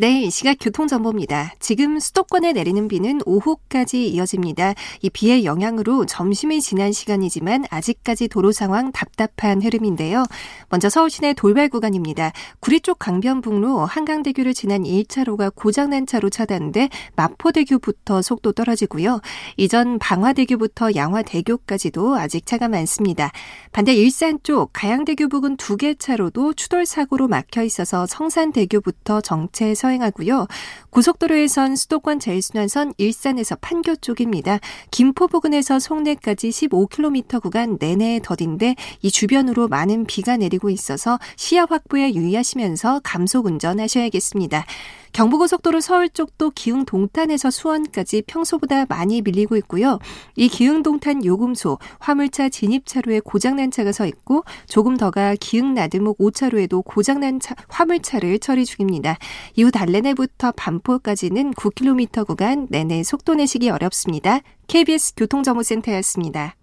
[0.00, 1.52] 네, 이 시각 교통정보입니다.
[1.60, 4.72] 지금 수도권에 내리는 비는 오후까지 이어집니다.
[5.02, 10.24] 이 비의 영향으로 점심이 지난 시간이지만 아직까지 도로 상황 답답한 흐름인데요.
[10.70, 12.32] 먼저 서울 시내 돌발 구간입니다.
[12.60, 19.20] 구리 쪽 강변북로 한강대교를 지난 1차로가 고장난 차로 차단돼 마포대교부터 속도 떨어지고요.
[19.58, 23.32] 이전 방화대교부터 양화대교까지도 아직 차가 많습니다.
[23.70, 29.89] 반대 일산 쪽 가양대교 부근 두 개 차로도 추돌 사고로 막혀 있어서 성산대교부터 정체 서
[29.90, 30.46] 행하고요.
[30.90, 34.58] 고속도로에선 수도권 제일순환선 일산에서 판교 쪽입니다.
[34.90, 42.14] 김포 부근에서 송내까지 15km 구간 내내 더딘데 이 주변으로 많은 비가 내리고 있어서 시야 확보에
[42.14, 44.64] 유의하시면서 감속 운전하셔야겠습니다.
[45.12, 49.98] 경부고속도로 서울 쪽도 기흥 동탄에서 수원까지 평소보다 많이 밀리고 있고요.
[50.36, 56.84] 이 기흥 동탄 요금소 화물차 진입차로에 고장난 차가 서 있고 조금 더가 기흥 나들목 5차로에도
[56.84, 59.18] 고장난 차, 화물차를 처리 중입니다.
[59.56, 64.40] 이후 달래내부터 반포까지는 9km 구간 내내 속도 내시기 어렵습니다.
[64.68, 66.54] KBS 교통정보센터였습니다.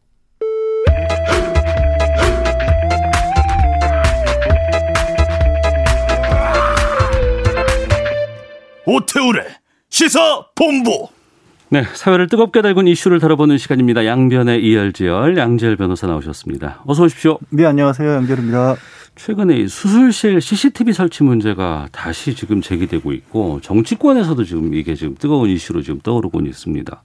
[8.89, 9.41] 오태우래
[9.89, 11.09] 시사 본부
[11.69, 14.05] 네, 사회를 뜨겁게 달군 이슈를 다뤄보는 시간입니다.
[14.05, 16.83] 양변의 이열지열 양지열 변호사 나오셨습니다.
[16.85, 17.37] 어서 오십시오.
[17.49, 18.09] 네, 안녕하세요.
[18.09, 18.77] 양결입니다.
[19.17, 25.49] 최근에 이 수술실 CCTV 설치 문제가 다시 지금 제기되고 있고 정치권에서도 지금 이게 지금 뜨거운
[25.49, 27.03] 이슈로 지금 떠오르고 있습니다.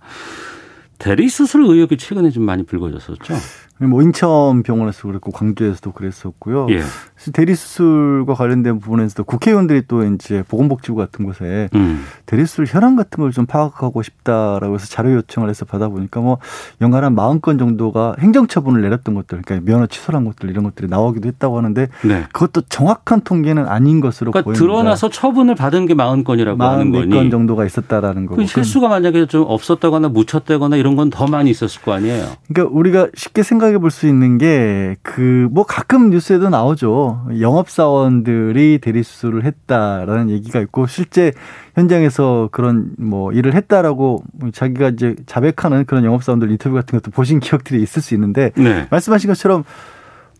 [0.98, 3.34] 대리 수술 의혹이 최근에 좀 많이 불거졌었죠.
[3.80, 6.68] 뭐 인천 병원에서 그랬고 광주에서도 그랬었고요.
[6.70, 6.82] 예.
[7.30, 12.04] 대리 수술과 관련된 부분에서도 국회의원들이 또 이제 보건복지부 같은 곳에 음.
[12.26, 16.38] 대리 수술 현황 같은 걸 좀 파악하고 싶다라고 해서 자료 요청을 해서 받아보니까 뭐
[16.80, 21.56] 연간 한 40건 정도가 행정처분을 내렸던 것들, 그러니까 면허 취소한 것들 이런 것들이 나오기도 했다고
[21.58, 22.24] 하는데 네.
[22.32, 24.64] 그것도 정확한 통계는 아닌 것으로 그러니까 보입니다.
[24.64, 27.06] 드러나서 처분을 받은 게 40건이라고 하는 거니.
[27.10, 28.36] 44건 정도가 있었다라는 거고.
[28.36, 32.26] 그 실수가 만약에 좀 없었다거나 묻혔다거나 이런 건 더 많이 있었을 거 아니에요.
[32.48, 37.11] 그러니까 우리가 쉽게 생각해 볼 수 있는 게 그 뭐 가끔 뉴스에도 나오죠.
[37.38, 41.32] 영업사원들이 대리수술을 했다라는 얘기가 있고 실제
[41.74, 44.22] 현장에서 그런 뭐 일을 했다라고
[44.52, 48.86] 자기가 이제 자백하는 그런 영업사원들 인터뷰 같은 것도 보신 기억들이 있을 수 있는데 네.
[48.90, 49.64] 말씀하신 것처럼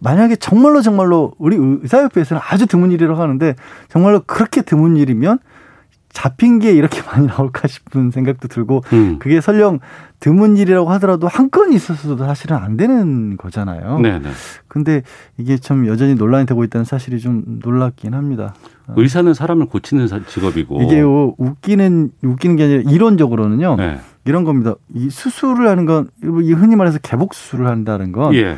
[0.00, 3.54] 만약에 정말로 정말로 우리 의사협회에서는 아주 드문 일이라고 하는데
[3.88, 5.38] 정말로 그렇게 드문 일이면
[6.12, 9.18] 잡힌 게 이렇게 많이 나올까 싶은 생각도 들고 음.
[9.18, 9.80] 그게 설령
[10.20, 13.98] 드문 일이라고 하더라도 한 건이 있었어도 사실은 안 되는 거잖아요.
[13.98, 14.28] 네네.
[14.68, 15.02] 근데
[15.36, 18.54] 이게 참 여전히 논란이 되고 있다는 사실이 좀 놀랍긴 합니다.
[18.94, 20.82] 의사는 사람을 고치는 사- 직업이고.
[20.82, 23.76] 이게 요 웃기는 웃기는 게 아니라 이론적으로는요.
[23.76, 23.98] 네.
[24.24, 24.74] 이런 겁니다.
[24.94, 28.56] 이 수술을 하는 건 이 흔히 말해서 개복 수술을 한다는 건 예.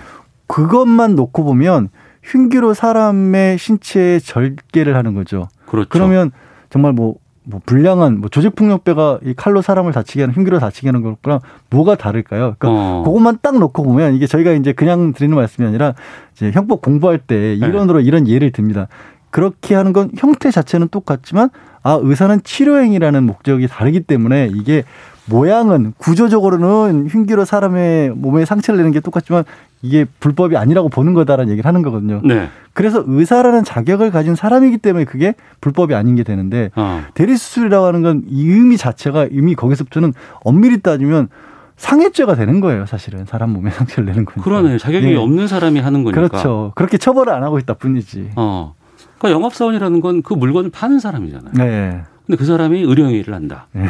[0.48, 1.88] 그것만 놓고 보면
[2.22, 5.48] 흉기로 사람의 신체에 절개를 하는 거죠.
[5.66, 5.88] 그렇죠.
[5.90, 6.30] 그러면
[6.70, 7.14] 정말 뭐,
[7.44, 12.56] 뭐 불량한 뭐 조직폭력배가 이 칼로 사람을 다치게 하는 흉기로 다치게 하는 거랑 뭐가 다를까요?
[12.58, 13.02] 그러니까 어.
[13.04, 15.94] 그것만 딱 놓고 보면 이게 저희가 이제 그냥 드리는 말씀이 아니라
[16.34, 17.24] 이제 형법 공부할 네.
[17.26, 18.88] 때 이론으로 이런 예를 듭니다.
[19.30, 21.50] 그렇게 하는 건 형태 자체는 똑같지만
[21.82, 24.84] 아 의사는 치료 행위라는 목적이 다르기 때문에 이게
[25.26, 29.44] 모양은 구조적으로는 흉기로 사람의 몸에 상처를 내는 게 똑같지만
[29.82, 32.20] 이게 불법이 아니라고 보는 거다라는 얘기를 하는 거거든요.
[32.24, 32.48] 네.
[32.72, 37.02] 그래서 의사라는 자격을 가진 사람이기 때문에 그게 불법이 아닌 게 되는데 어.
[37.14, 40.12] 대리 수술이라고 하는 건 이 의미 자체가 이미 거기서부터는
[40.44, 41.28] 엄밀히 따지면
[41.76, 43.24] 상해죄가 되는 거예요, 사실은.
[43.26, 44.42] 사람 몸에 상처를 내는 거니까.
[44.44, 44.78] 그러네.
[44.78, 45.16] 자격이 예.
[45.16, 46.28] 없는 사람이 하는 거니까.
[46.28, 46.72] 그렇죠.
[46.76, 48.30] 그렇게 처벌을 안 하고 있다 뿐이지.
[48.36, 48.74] 어.
[49.18, 51.52] 그러니까 영업사원이라는 건 그 물건을 파는 사람이잖아요.
[51.54, 52.02] 네.
[52.26, 53.66] 근데 그 사람이 의료행위를 한다.
[53.72, 53.86] 네.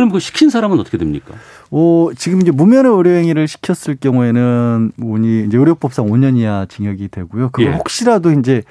[0.00, 1.34] 그럼 그 시킨 사람은 어떻게 됩니까?
[1.70, 7.50] 오, 지금 이제 무면허 의료행위를 시켰을 경우에는 운이 이제 의료법상 5년 이하 징역이 되고요.
[7.50, 7.74] 그거 예.
[7.74, 8.62] 혹시라도 이제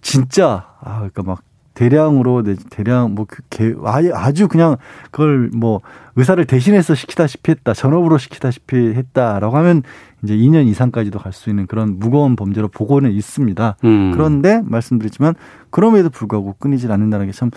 [0.00, 1.42] 진짜 아 그러니까 막
[1.74, 4.76] 대량으로 내- 대량 뭐그 개- 아예 아주 그냥
[5.10, 5.80] 그걸 뭐
[6.16, 9.82] 의사를 대신해서 시키다시피 했다 전업으로 시키다시피 했다라고 하면
[10.22, 13.76] 이제 2년 이상까지도 갈 수 있는 그런 무거운 범죄로 보고는 있습니다.
[13.84, 14.10] 음.
[14.12, 15.34] 그런데 말씀드리지만
[15.70, 17.50] 그럼에도 불구하고 끊이질 않는다는 게 참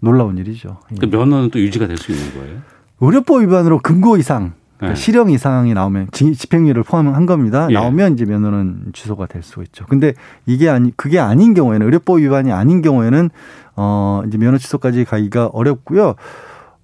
[0.00, 0.78] 놀라운 일이죠.
[0.92, 0.96] 예.
[0.98, 2.58] 그 면허는 또 유지가 될 수 있는 거예요.
[3.00, 5.00] 의료법 위반으로 금고 이상, 그러니까 네.
[5.00, 7.68] 실형 이상이 나오면 지- 집행유예를 포함한 겁니다.
[7.70, 7.74] 예.
[7.74, 9.86] 나오면 이제 면허는 취소가 될 수가 있죠.
[9.86, 10.12] 근데
[10.44, 13.30] 이게 아니 그게 아닌 경우에는 의료법 위반이 아닌 경우에는
[13.76, 16.16] 어 이제 면허 취소까지 가기가 어렵고요.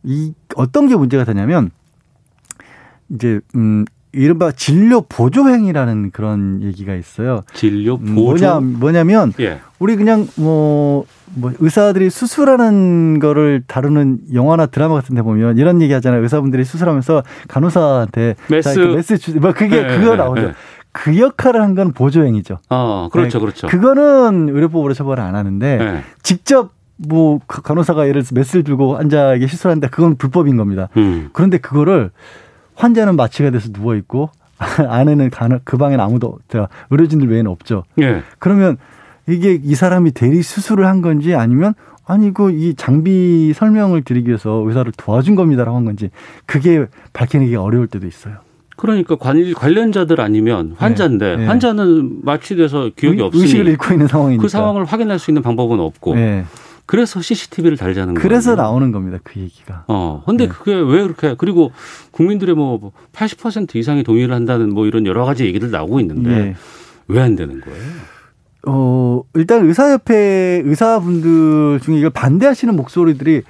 [0.05, 1.71] 이 어떤 게 문제가 되냐면
[3.11, 7.42] 이제 음 이른바 진료 보조 행위라는 그런 얘기가 있어요.
[7.53, 8.47] 진료 음, 보조.
[8.47, 9.61] 뭐냐 뭐냐면 예.
[9.79, 15.92] 우리 그냥 뭐, 뭐 의사들이 수술하는 거를 다루는 영화나 드라마 같은 데 보면 이런 얘기
[15.92, 16.23] 하잖아요.
[16.23, 18.79] 의사분들이 수술하면서 간호사한테 메스.
[18.79, 20.42] 메스 주, 뭐 그게 네, 그거 네, 나오죠.
[20.42, 20.53] 네.
[20.92, 22.59] 그 역할을 한 건 보조행위죠.
[22.71, 23.66] 어, 그렇죠, 네, 그렇죠.
[23.68, 26.03] 그거는 의료법으로 처벌을 안 하는데 네.
[26.23, 30.88] 직접 뭐그 간호사가 예를 들어서 메스를 들고 앉아 이게 시술하는데 그건 불법인 겁니다.
[30.97, 31.29] 음.
[31.35, 32.11] 그런데 그거를
[32.79, 35.31] 환자는 마취가 돼서 누워 있고 안에는
[35.64, 37.85] 그 방에는 아무도 저 의료진들 외에는 없죠.
[38.01, 38.23] 예.
[38.38, 38.77] 그러면
[39.29, 41.75] 이게 이 사람이 대리 수술을 한 건지 아니면
[42.07, 46.11] 아니 이거 이 장비 설명을 드리기 위해서 의사를 도와준 겁니다라고 한 건지
[46.47, 48.37] 그게 밝히기 어려울 때도 있어요.
[48.77, 51.47] 그러니까 관, 관련자들 아니면 환자인데 네.
[51.47, 54.41] 환자는 마취돼서 기억이 의- 없으니 의식을 잃고 있는 상황이니까.
[54.43, 56.45] 그 상황을 확인할 수 있는 방법은 없고 네.
[56.88, 58.27] 그래서 CCTV를 달자는 거예요.
[58.27, 59.18] 그래서 나오는 겁니다.
[59.22, 59.85] 그 얘기가.
[59.88, 60.51] 어, 근데 네.
[60.51, 61.70] 그게 왜 그렇게 그리고
[62.12, 66.57] 국민들의 뭐 80% 이상이 동의를 한다는 뭐 이런 여러 가지 얘기들 나오고 있는데 예.
[67.07, 67.83] 왜안 되는 거예요?
[68.66, 73.42] 어, 일단 의사협회 의사분들 중에 이걸 반대하시는 목소리들이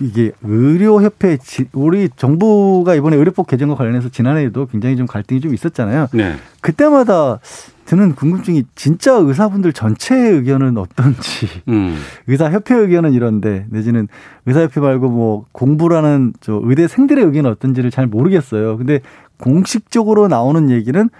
[0.00, 6.08] 이게 의료협회 지- 우리 정부가 이번에 의료법 개정과 관련해서 지난해에도 굉장히 좀 갈등이 좀 있었잖아요.
[6.12, 6.34] 네.
[6.60, 7.40] 그때마다
[7.84, 11.96] 드는 궁금증이 진짜 의사분들 전체의 의견은 어떤지 음.
[12.28, 14.08] 의사협회 의견은 이런데 내지는
[14.46, 18.76] 의사협회 말고 뭐 공부라는 저 의대생들의 의견은 어떤지를 잘 모르겠어요.
[18.78, 19.00] 근데
[19.38, 21.10] 공식적으로 나오는 얘기는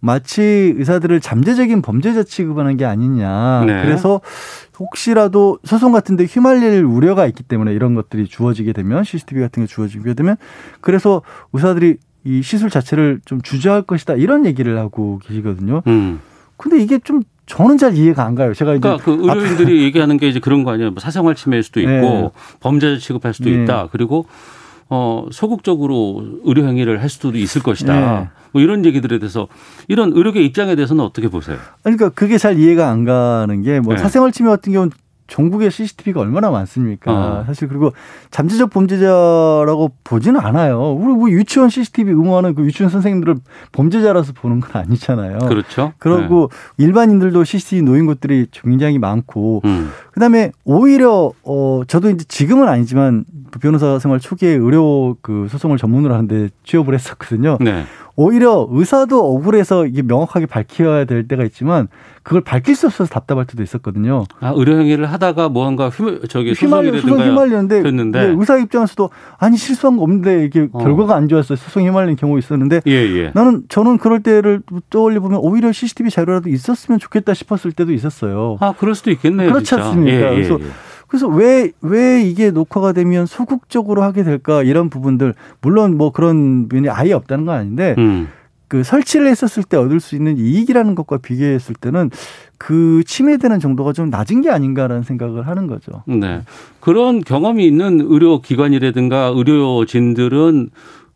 [0.00, 3.64] 마치 의사들을 잠재적인 범죄자 취급하는 게 아니냐.
[3.66, 3.82] 네.
[3.82, 4.20] 그래서
[4.78, 9.66] 혹시라도 소송 같은 데 휘말릴 우려가 있기 때문에 이런 것들이 주어지게 되면 CCTV 같은 게
[9.66, 10.36] 주어지게 되면
[10.80, 15.82] 그래서 의사들이 이 시술 자체를 좀 주저할 것이다 이런 얘기를 하고 계시거든요.
[15.86, 16.20] 음.
[16.56, 18.54] 근데 이게 좀 저는 잘 이해가 안 가요.
[18.54, 20.92] 제가 그러니까 그 의료인들이 얘기하는 게 이제 그런 거 아니에요.
[20.92, 22.30] 뭐 사생활 침해일 수도 있고 네.
[22.60, 23.62] 범죄자 취급할 수도 네.
[23.62, 23.88] 있다.
[23.90, 24.26] 그리고
[24.90, 28.20] 어 소극적으로 의료 행위를 할 수도 있을 것이다.
[28.20, 28.28] 네.
[28.52, 29.46] 뭐 이런 얘기들에 대해서
[29.86, 31.56] 이런 의료계 입장에 대해서는 어떻게 보세요?
[31.84, 33.96] 그러니까 그게 잘 이해가 안 가는 게뭐 네.
[33.96, 34.90] 사생활 침해 같은 경우는
[35.30, 37.12] 전국에 CCTV가 얼마나 많습니까?
[37.12, 37.44] 어.
[37.46, 37.92] 사실 그리고
[38.30, 40.92] 잠재적 범죄자라고 보지는 않아요.
[40.92, 43.36] 우리 뭐 유치원 CCTV 의무화는 그 유치원 선생님들을
[43.72, 45.38] 범죄자라서 보는 건 아니잖아요.
[45.48, 45.92] 그렇죠.
[45.98, 49.70] 그리고 일반인들도 CCTV 놓인 곳들이 굉장히 많고 네.
[49.70, 49.90] 음.
[50.12, 56.12] 그다음에 오히려 어 저도 이제 지금은 아니지만 그 변호사 생활 초기에 의료 그 소송을 전문으로
[56.12, 57.58] 하는데 취업을 했었거든요.
[57.60, 57.84] 네.
[58.20, 61.88] 오히려 의사도 억울해서 이게 명확하게 밝혀야 될 때가 있지만
[62.22, 64.24] 그걸 밝힐 수 없어서 답답할 때도 있었거든요.
[64.40, 67.82] 아, 의료 행위를 하다가 무언가 휘, 저기 휘말려 소송 휘말렸는데.
[68.10, 70.78] 네, 의사 입장에서도 아니 실수한 거 없는데 이게 어.
[70.78, 71.56] 결과가 안 좋았어요.
[71.56, 73.30] 소송 휘말린 경우 있었는데 예, 예.
[73.34, 78.58] 나는 저는 그럴 때를 떠올려 보면 오히려 CCTV 자료라도 있었으면 좋겠다 싶었을 때도 있었어요.
[78.60, 79.48] 아, 그럴 수도 있겠네요.
[79.48, 79.82] 그렇지 진짜.
[79.86, 80.12] 않습니까?
[80.12, 80.64] 예, 예, 그래서 예.
[81.10, 86.88] 그래서 왜, 왜 이게 녹화가 되면 소극적으로 하게 될까 이런 부분들, 물론 뭐 그런 면이
[86.88, 88.28] 아예 없다는 건 아닌데, 음.
[88.68, 92.10] 그 설치를 했었을 때 얻을 수 있는 이익이라는 것과 비교했을 때는
[92.58, 96.04] 그 침해되는 정도가 좀 낮은 게 아닌가라는 생각을 하는 거죠.
[96.06, 96.42] 네.
[96.78, 100.70] 그런 경험이 있는 의료기관이라든가 의료진들은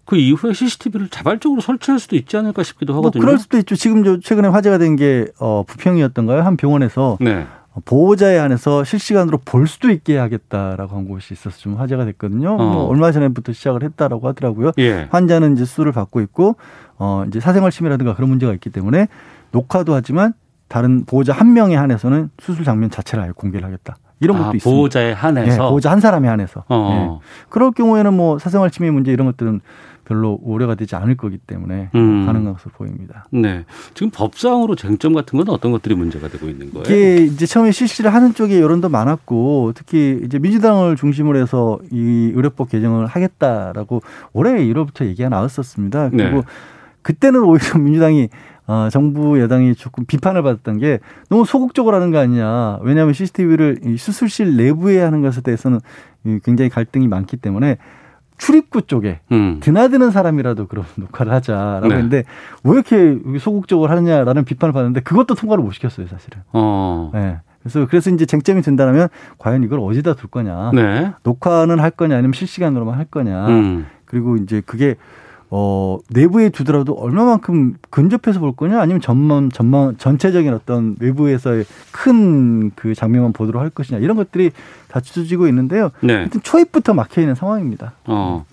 [0.06, 3.24] 그 이후에 CCTV를 자발적으로 설치할 수도 있지 않을까 싶기도 뭐 하거든요.
[3.24, 3.76] 그럴 수도 있죠.
[3.76, 6.42] 지금 저 최근에 화제가 된 게 어, 부평이었던가요?
[6.42, 7.46] 한 병원에서 네.
[7.84, 12.54] 보호자에 한해서 실시간으로 볼 수도 있게 하겠다라고 한 곳이 있어서 좀 화제가 됐거든요.
[12.54, 12.56] 어.
[12.56, 14.72] 뭐 얼마 전에부터 시작을 했다라고 하더라고요.
[14.78, 15.08] 예.
[15.10, 16.56] 환자는 이제 수술을 받고 있고
[16.98, 19.08] 어 이제 사생활 침해라든가 그런 문제가 있기 때문에
[19.50, 20.34] 녹화도 하지만
[20.68, 23.96] 다른 보호자 한 명에 한해서는 수술 장면 자체를 아예 공개를 하겠다.
[24.20, 24.76] 이런 것도 아, 있습니다.
[24.76, 25.68] 보호자에 예, 한해서.
[25.68, 26.64] 보호자 한 사람에 한해서.
[26.68, 27.20] 어.
[27.20, 27.46] 예.
[27.48, 29.60] 그럴 경우에는 뭐 사생활 침해 문제 이런 것들은
[30.04, 32.26] 별로 우려가 되지 않을 거기 때문에 음.
[32.26, 33.26] 가능한 것으로 보입니다.
[33.30, 33.64] 네.
[33.94, 36.84] 지금 법상으로 쟁점 같은 건 어떤 것들이 문제가 되고 있는 거예요?
[36.84, 42.70] 이게 이제 처음에 실시를 하는 쪽에 여론도 많았고 특히 이제 민주당을 중심으로 해서 이 의료법
[42.70, 46.10] 개정을 하겠다라고 올해 1월부터 얘기가 나왔었습니다.
[46.12, 46.24] 네.
[46.24, 46.44] 그리고
[47.02, 48.28] 그때는 오히려 민주당이
[48.66, 52.78] 어, 정부 여당이 조금 비판을 받았던 게 너무 소극적으로 하는 거 아니냐.
[52.82, 55.80] 왜냐하면 CCTV를 이 수술실 내부에 하는 것에 대해서는
[56.24, 57.76] 이 굉장히 갈등이 많기 때문에
[58.38, 59.60] 출입구 쪽에 음.
[59.60, 61.94] 드나드는 사람이라도 그런 녹화를 하자라고 네.
[61.94, 62.24] 했는데
[62.64, 66.42] 왜 이렇게 소극적으로 하느냐라는 비판을 받았는데 그것도 통과를 못 시켰어요, 사실은.
[66.52, 67.10] 어.
[67.14, 67.38] 네.
[67.62, 70.72] 그래서 그래서 이제 쟁점이 된다면 과연 이걸 어디다 둘 거냐.
[70.74, 71.12] 네.
[71.22, 73.46] 녹화는 할 거냐 아니면 실시간으로만 할 거냐.
[73.48, 73.86] 음.
[74.04, 74.96] 그리고 이제 그게
[75.56, 82.94] 어 내부에 두더라도 얼마만큼 근접해서 볼 거냐 아니면 전만 전만 전체적인 어떤 외부에서의 큰 그
[82.94, 84.50] 장면만 보도록 할 것이냐 이런 것들이
[84.88, 85.90] 다 주어지고 있는데요.
[86.00, 86.14] 네.
[86.14, 87.92] 하여튼 초입부터 막혀 있는 상황입니다.
[88.04, 88.44] 어.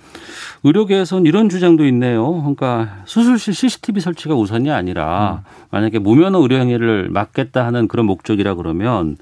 [0.64, 2.26] 의료계에서는 이런 주장도 있네요.
[2.42, 9.18] 그러니까 수술실 CCTV 설치가 우선이 아니라 만약에 무면허 의료 행위를 막겠다 하는 그런 목적이라 그러면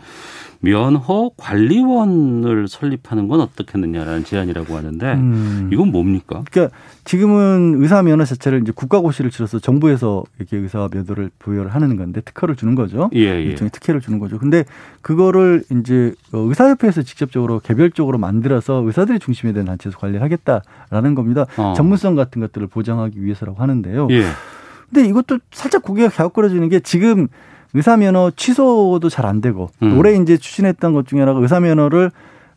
[0.62, 5.70] 면허 관리원을 설립하는 건 어떻겠느냐라는 제안이라고 하는데 음.
[5.72, 6.44] 이건 뭡니까?
[6.52, 12.20] 그러니까 지금은 의사 면허 자체를 이제 국가고시를 치러서 정부에서 이렇게 의사 면허를 부여를 하는 건데
[12.22, 13.10] 특허를 주는 거죠.
[13.14, 13.42] 예, 예.
[13.42, 14.38] 일종의 특혜를 주는 거죠.
[14.38, 14.66] 근데
[15.02, 21.46] 그거를 이제 어, 의사협회에서 직접적으로 개별적으로 만들어서 의사들이 중심이 된 단체에서 관리를 하겠다라는 겁니다.
[21.58, 21.74] 어.
[21.78, 24.10] 전문성 같은 것들을 보장하기 위해서라고 하는데요.
[24.12, 24.26] 예.
[24.92, 27.28] 근데 이것도 살짝 고개가 갸웃거려지는 게 지금
[27.74, 29.98] 의사 면허 취소도 잘 안 되고 음.
[29.98, 32.12] 올해 이제 추진했던 것 중에 하나가 의사 면허를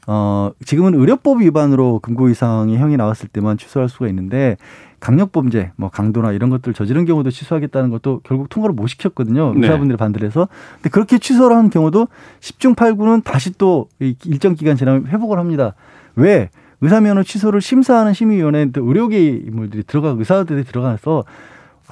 [0.06, 4.56] 어 지금은 의료법 위반으로 금고 이상의 형이 나왔을 때만 취소할 수가 있는데
[4.98, 9.52] 강력 범죄, 뭐 강도나 이런 것들 저지른 경우도 취소하겠다는 것도 결국 통과를 못 시켰거든요.
[9.54, 9.62] 네.
[9.62, 10.48] 의사분들이 반대를 해서.
[10.76, 12.06] 근데 그렇게 취소를 한 경우도
[12.40, 15.74] 10중 8구는 다시 또이 일정 기간 지나면 회복을 합니다.
[16.14, 16.50] 왜?
[16.80, 21.24] 의사 면허 취소를 심사하는 심의위원회에 또 의료계 인물들이 들어가 의사들이 들어가서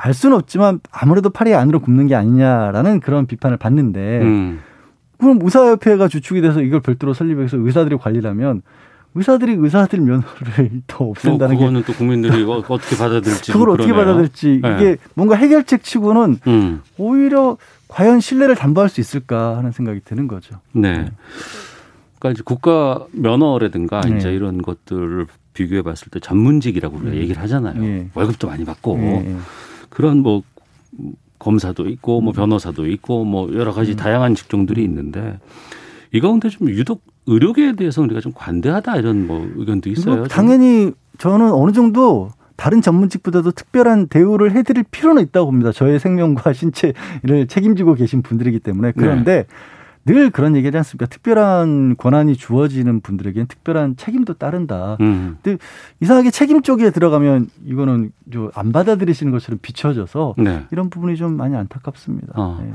[0.03, 4.61] 알 수는 없지만 아무래도 팔이 안으로 굽는 게 아니냐라는 그런 비판을 받는데 음.
[5.19, 8.63] 그럼 의사협회가 주축이 돼서 이걸 별도로 설립해서 의사들이 관리를 하면
[9.15, 14.07] 의사들이 의사들 면허를 더뭐 없앤다는 게 그거는 또 국민들이 이거 어떻게 받아들일지 그걸 어떻게 그러네요.
[14.07, 14.77] 받아들일지 네.
[14.77, 16.81] 이게 뭔가 해결책 치고는 음.
[16.97, 17.59] 오히려
[17.89, 20.61] 과연 신뢰를 담보할 수 있을까 하는 생각이 드는 거죠.
[20.73, 21.11] 네.
[22.19, 24.17] 그러니까 이제 국가 면허라든가 네.
[24.17, 27.83] 이제 이런 것들을 비교해 봤을 때 전문직이라고 우리가 얘기를 하잖아요.
[27.85, 28.09] 예.
[28.15, 29.37] 월급도 많이 받고 예, 예.
[29.91, 30.43] 그런 뭐
[31.39, 32.25] 검사도 있고 음.
[32.25, 35.39] 뭐 변호사도 있고 뭐 여러 가지 다양한 직종들이 있는데
[36.13, 40.17] 이 가운데 좀 유독 의료계에 대해서 우리가 좀 관대하다 이런 뭐 의견도 있어요.
[40.17, 45.73] 뭐 당연히 저는 어느 정도 다른 전문직보다도 특별한 대우를 해드릴 필요는 있다고 봅니다.
[45.73, 49.47] 저의 생명과 신체를 책임지고 계신 분들이기 때문에 그런데
[50.07, 51.07] 늘 그런 얘기하지 않습니까?
[51.07, 54.97] 특별한 권한이 주어지는 분들에게는 특별한 책임도 따른다.
[55.01, 55.37] 음.
[56.01, 60.65] 이상하게 책임 쪽에 들어가면 이거는 좀안 받아들이시는 것처럼 비춰져서 네.
[60.71, 62.33] 이런 부분이 좀 많이 안타깝습니다.
[62.35, 62.61] 어.
[62.63, 62.73] 네.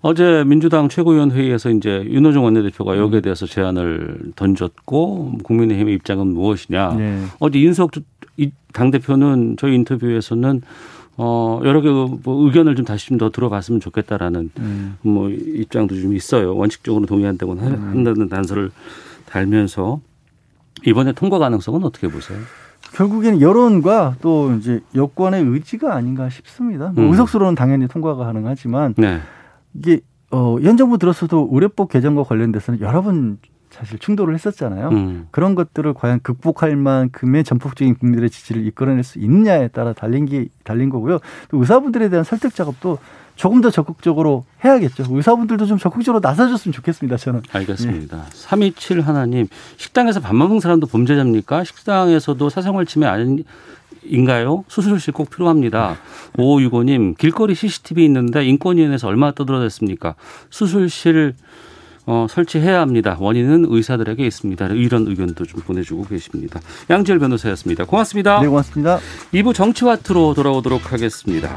[0.00, 6.94] 어제 민주당 최고위원 회의에서 이제 윤호중 원내대표가 여기에 대해서 제안을 던졌고 국민의힘의 입장은 무엇이냐.
[6.94, 7.22] 네.
[7.38, 7.92] 어제 인석
[8.74, 10.60] 당 대표는 저희 인터뷰에서는
[11.16, 14.96] 어 여러 개 뭐 의견을 좀 다시 좀 더 들어봤으면 좋겠다라는 음.
[15.02, 16.56] 뭐 입장도 좀 있어요.
[16.56, 18.70] 원칙적으로 동의한다고 한다는 단서를
[19.26, 20.00] 달면서
[20.86, 22.38] 이번에 통과 가능성은 어떻게 보세요?
[22.94, 26.92] 결국에는 여론과 또 이제 여권의 의지가 아닌가 싶습니다.
[26.94, 27.10] 뭐 음.
[27.10, 29.20] 의석수로는 당연히 통과가 가능하지만 네.
[29.74, 30.00] 이게
[30.30, 33.38] 어, 현 정부 들어서도 의료법 개정과 관련돼서는 여러 번
[33.74, 34.88] 사실 충돌을 했었잖아요.
[34.90, 35.26] 음.
[35.30, 40.90] 그런 것들을 과연 극복할 만큼의 전폭적인 국민들의 지지를 이끌어낼 수 있느냐에 따라 달린 게 달린
[40.90, 41.18] 거고요.
[41.50, 42.98] 또 의사분들에 대한 설득 작업도
[43.34, 45.04] 조금 더 적극적으로 해야겠죠.
[45.08, 47.16] 의사분들도 좀 적극적으로 나서줬으면 좋겠습니다.
[47.16, 47.42] 저는.
[47.52, 48.26] 알겠습니다.
[48.30, 51.64] 327 하나님 식당에서 밥 먹는 사람도 범죄자입니까?
[51.64, 54.64] 식당에서도 사생활 침해 아닌가요?
[54.68, 55.96] 수술실 꼭 필요합니다.
[56.36, 60.14] 5565님 길거리 CCTV 있는데 인권위원회에서 얼마나 떠들어댔습니까?
[60.50, 61.34] 수술실
[62.06, 63.16] 어, 설치해야 합니다.
[63.18, 64.66] 원인은 의사들에게 있습니다.
[64.68, 66.60] 이런 의견도 좀 보내주고 계십니다.
[66.90, 67.84] 양지열 변호사였습니다.
[67.84, 68.40] 고맙습니다.
[68.40, 68.98] 네, 고맙습니다.
[69.32, 71.50] 2부 정치와트로 돌아오도록 하겠습니다.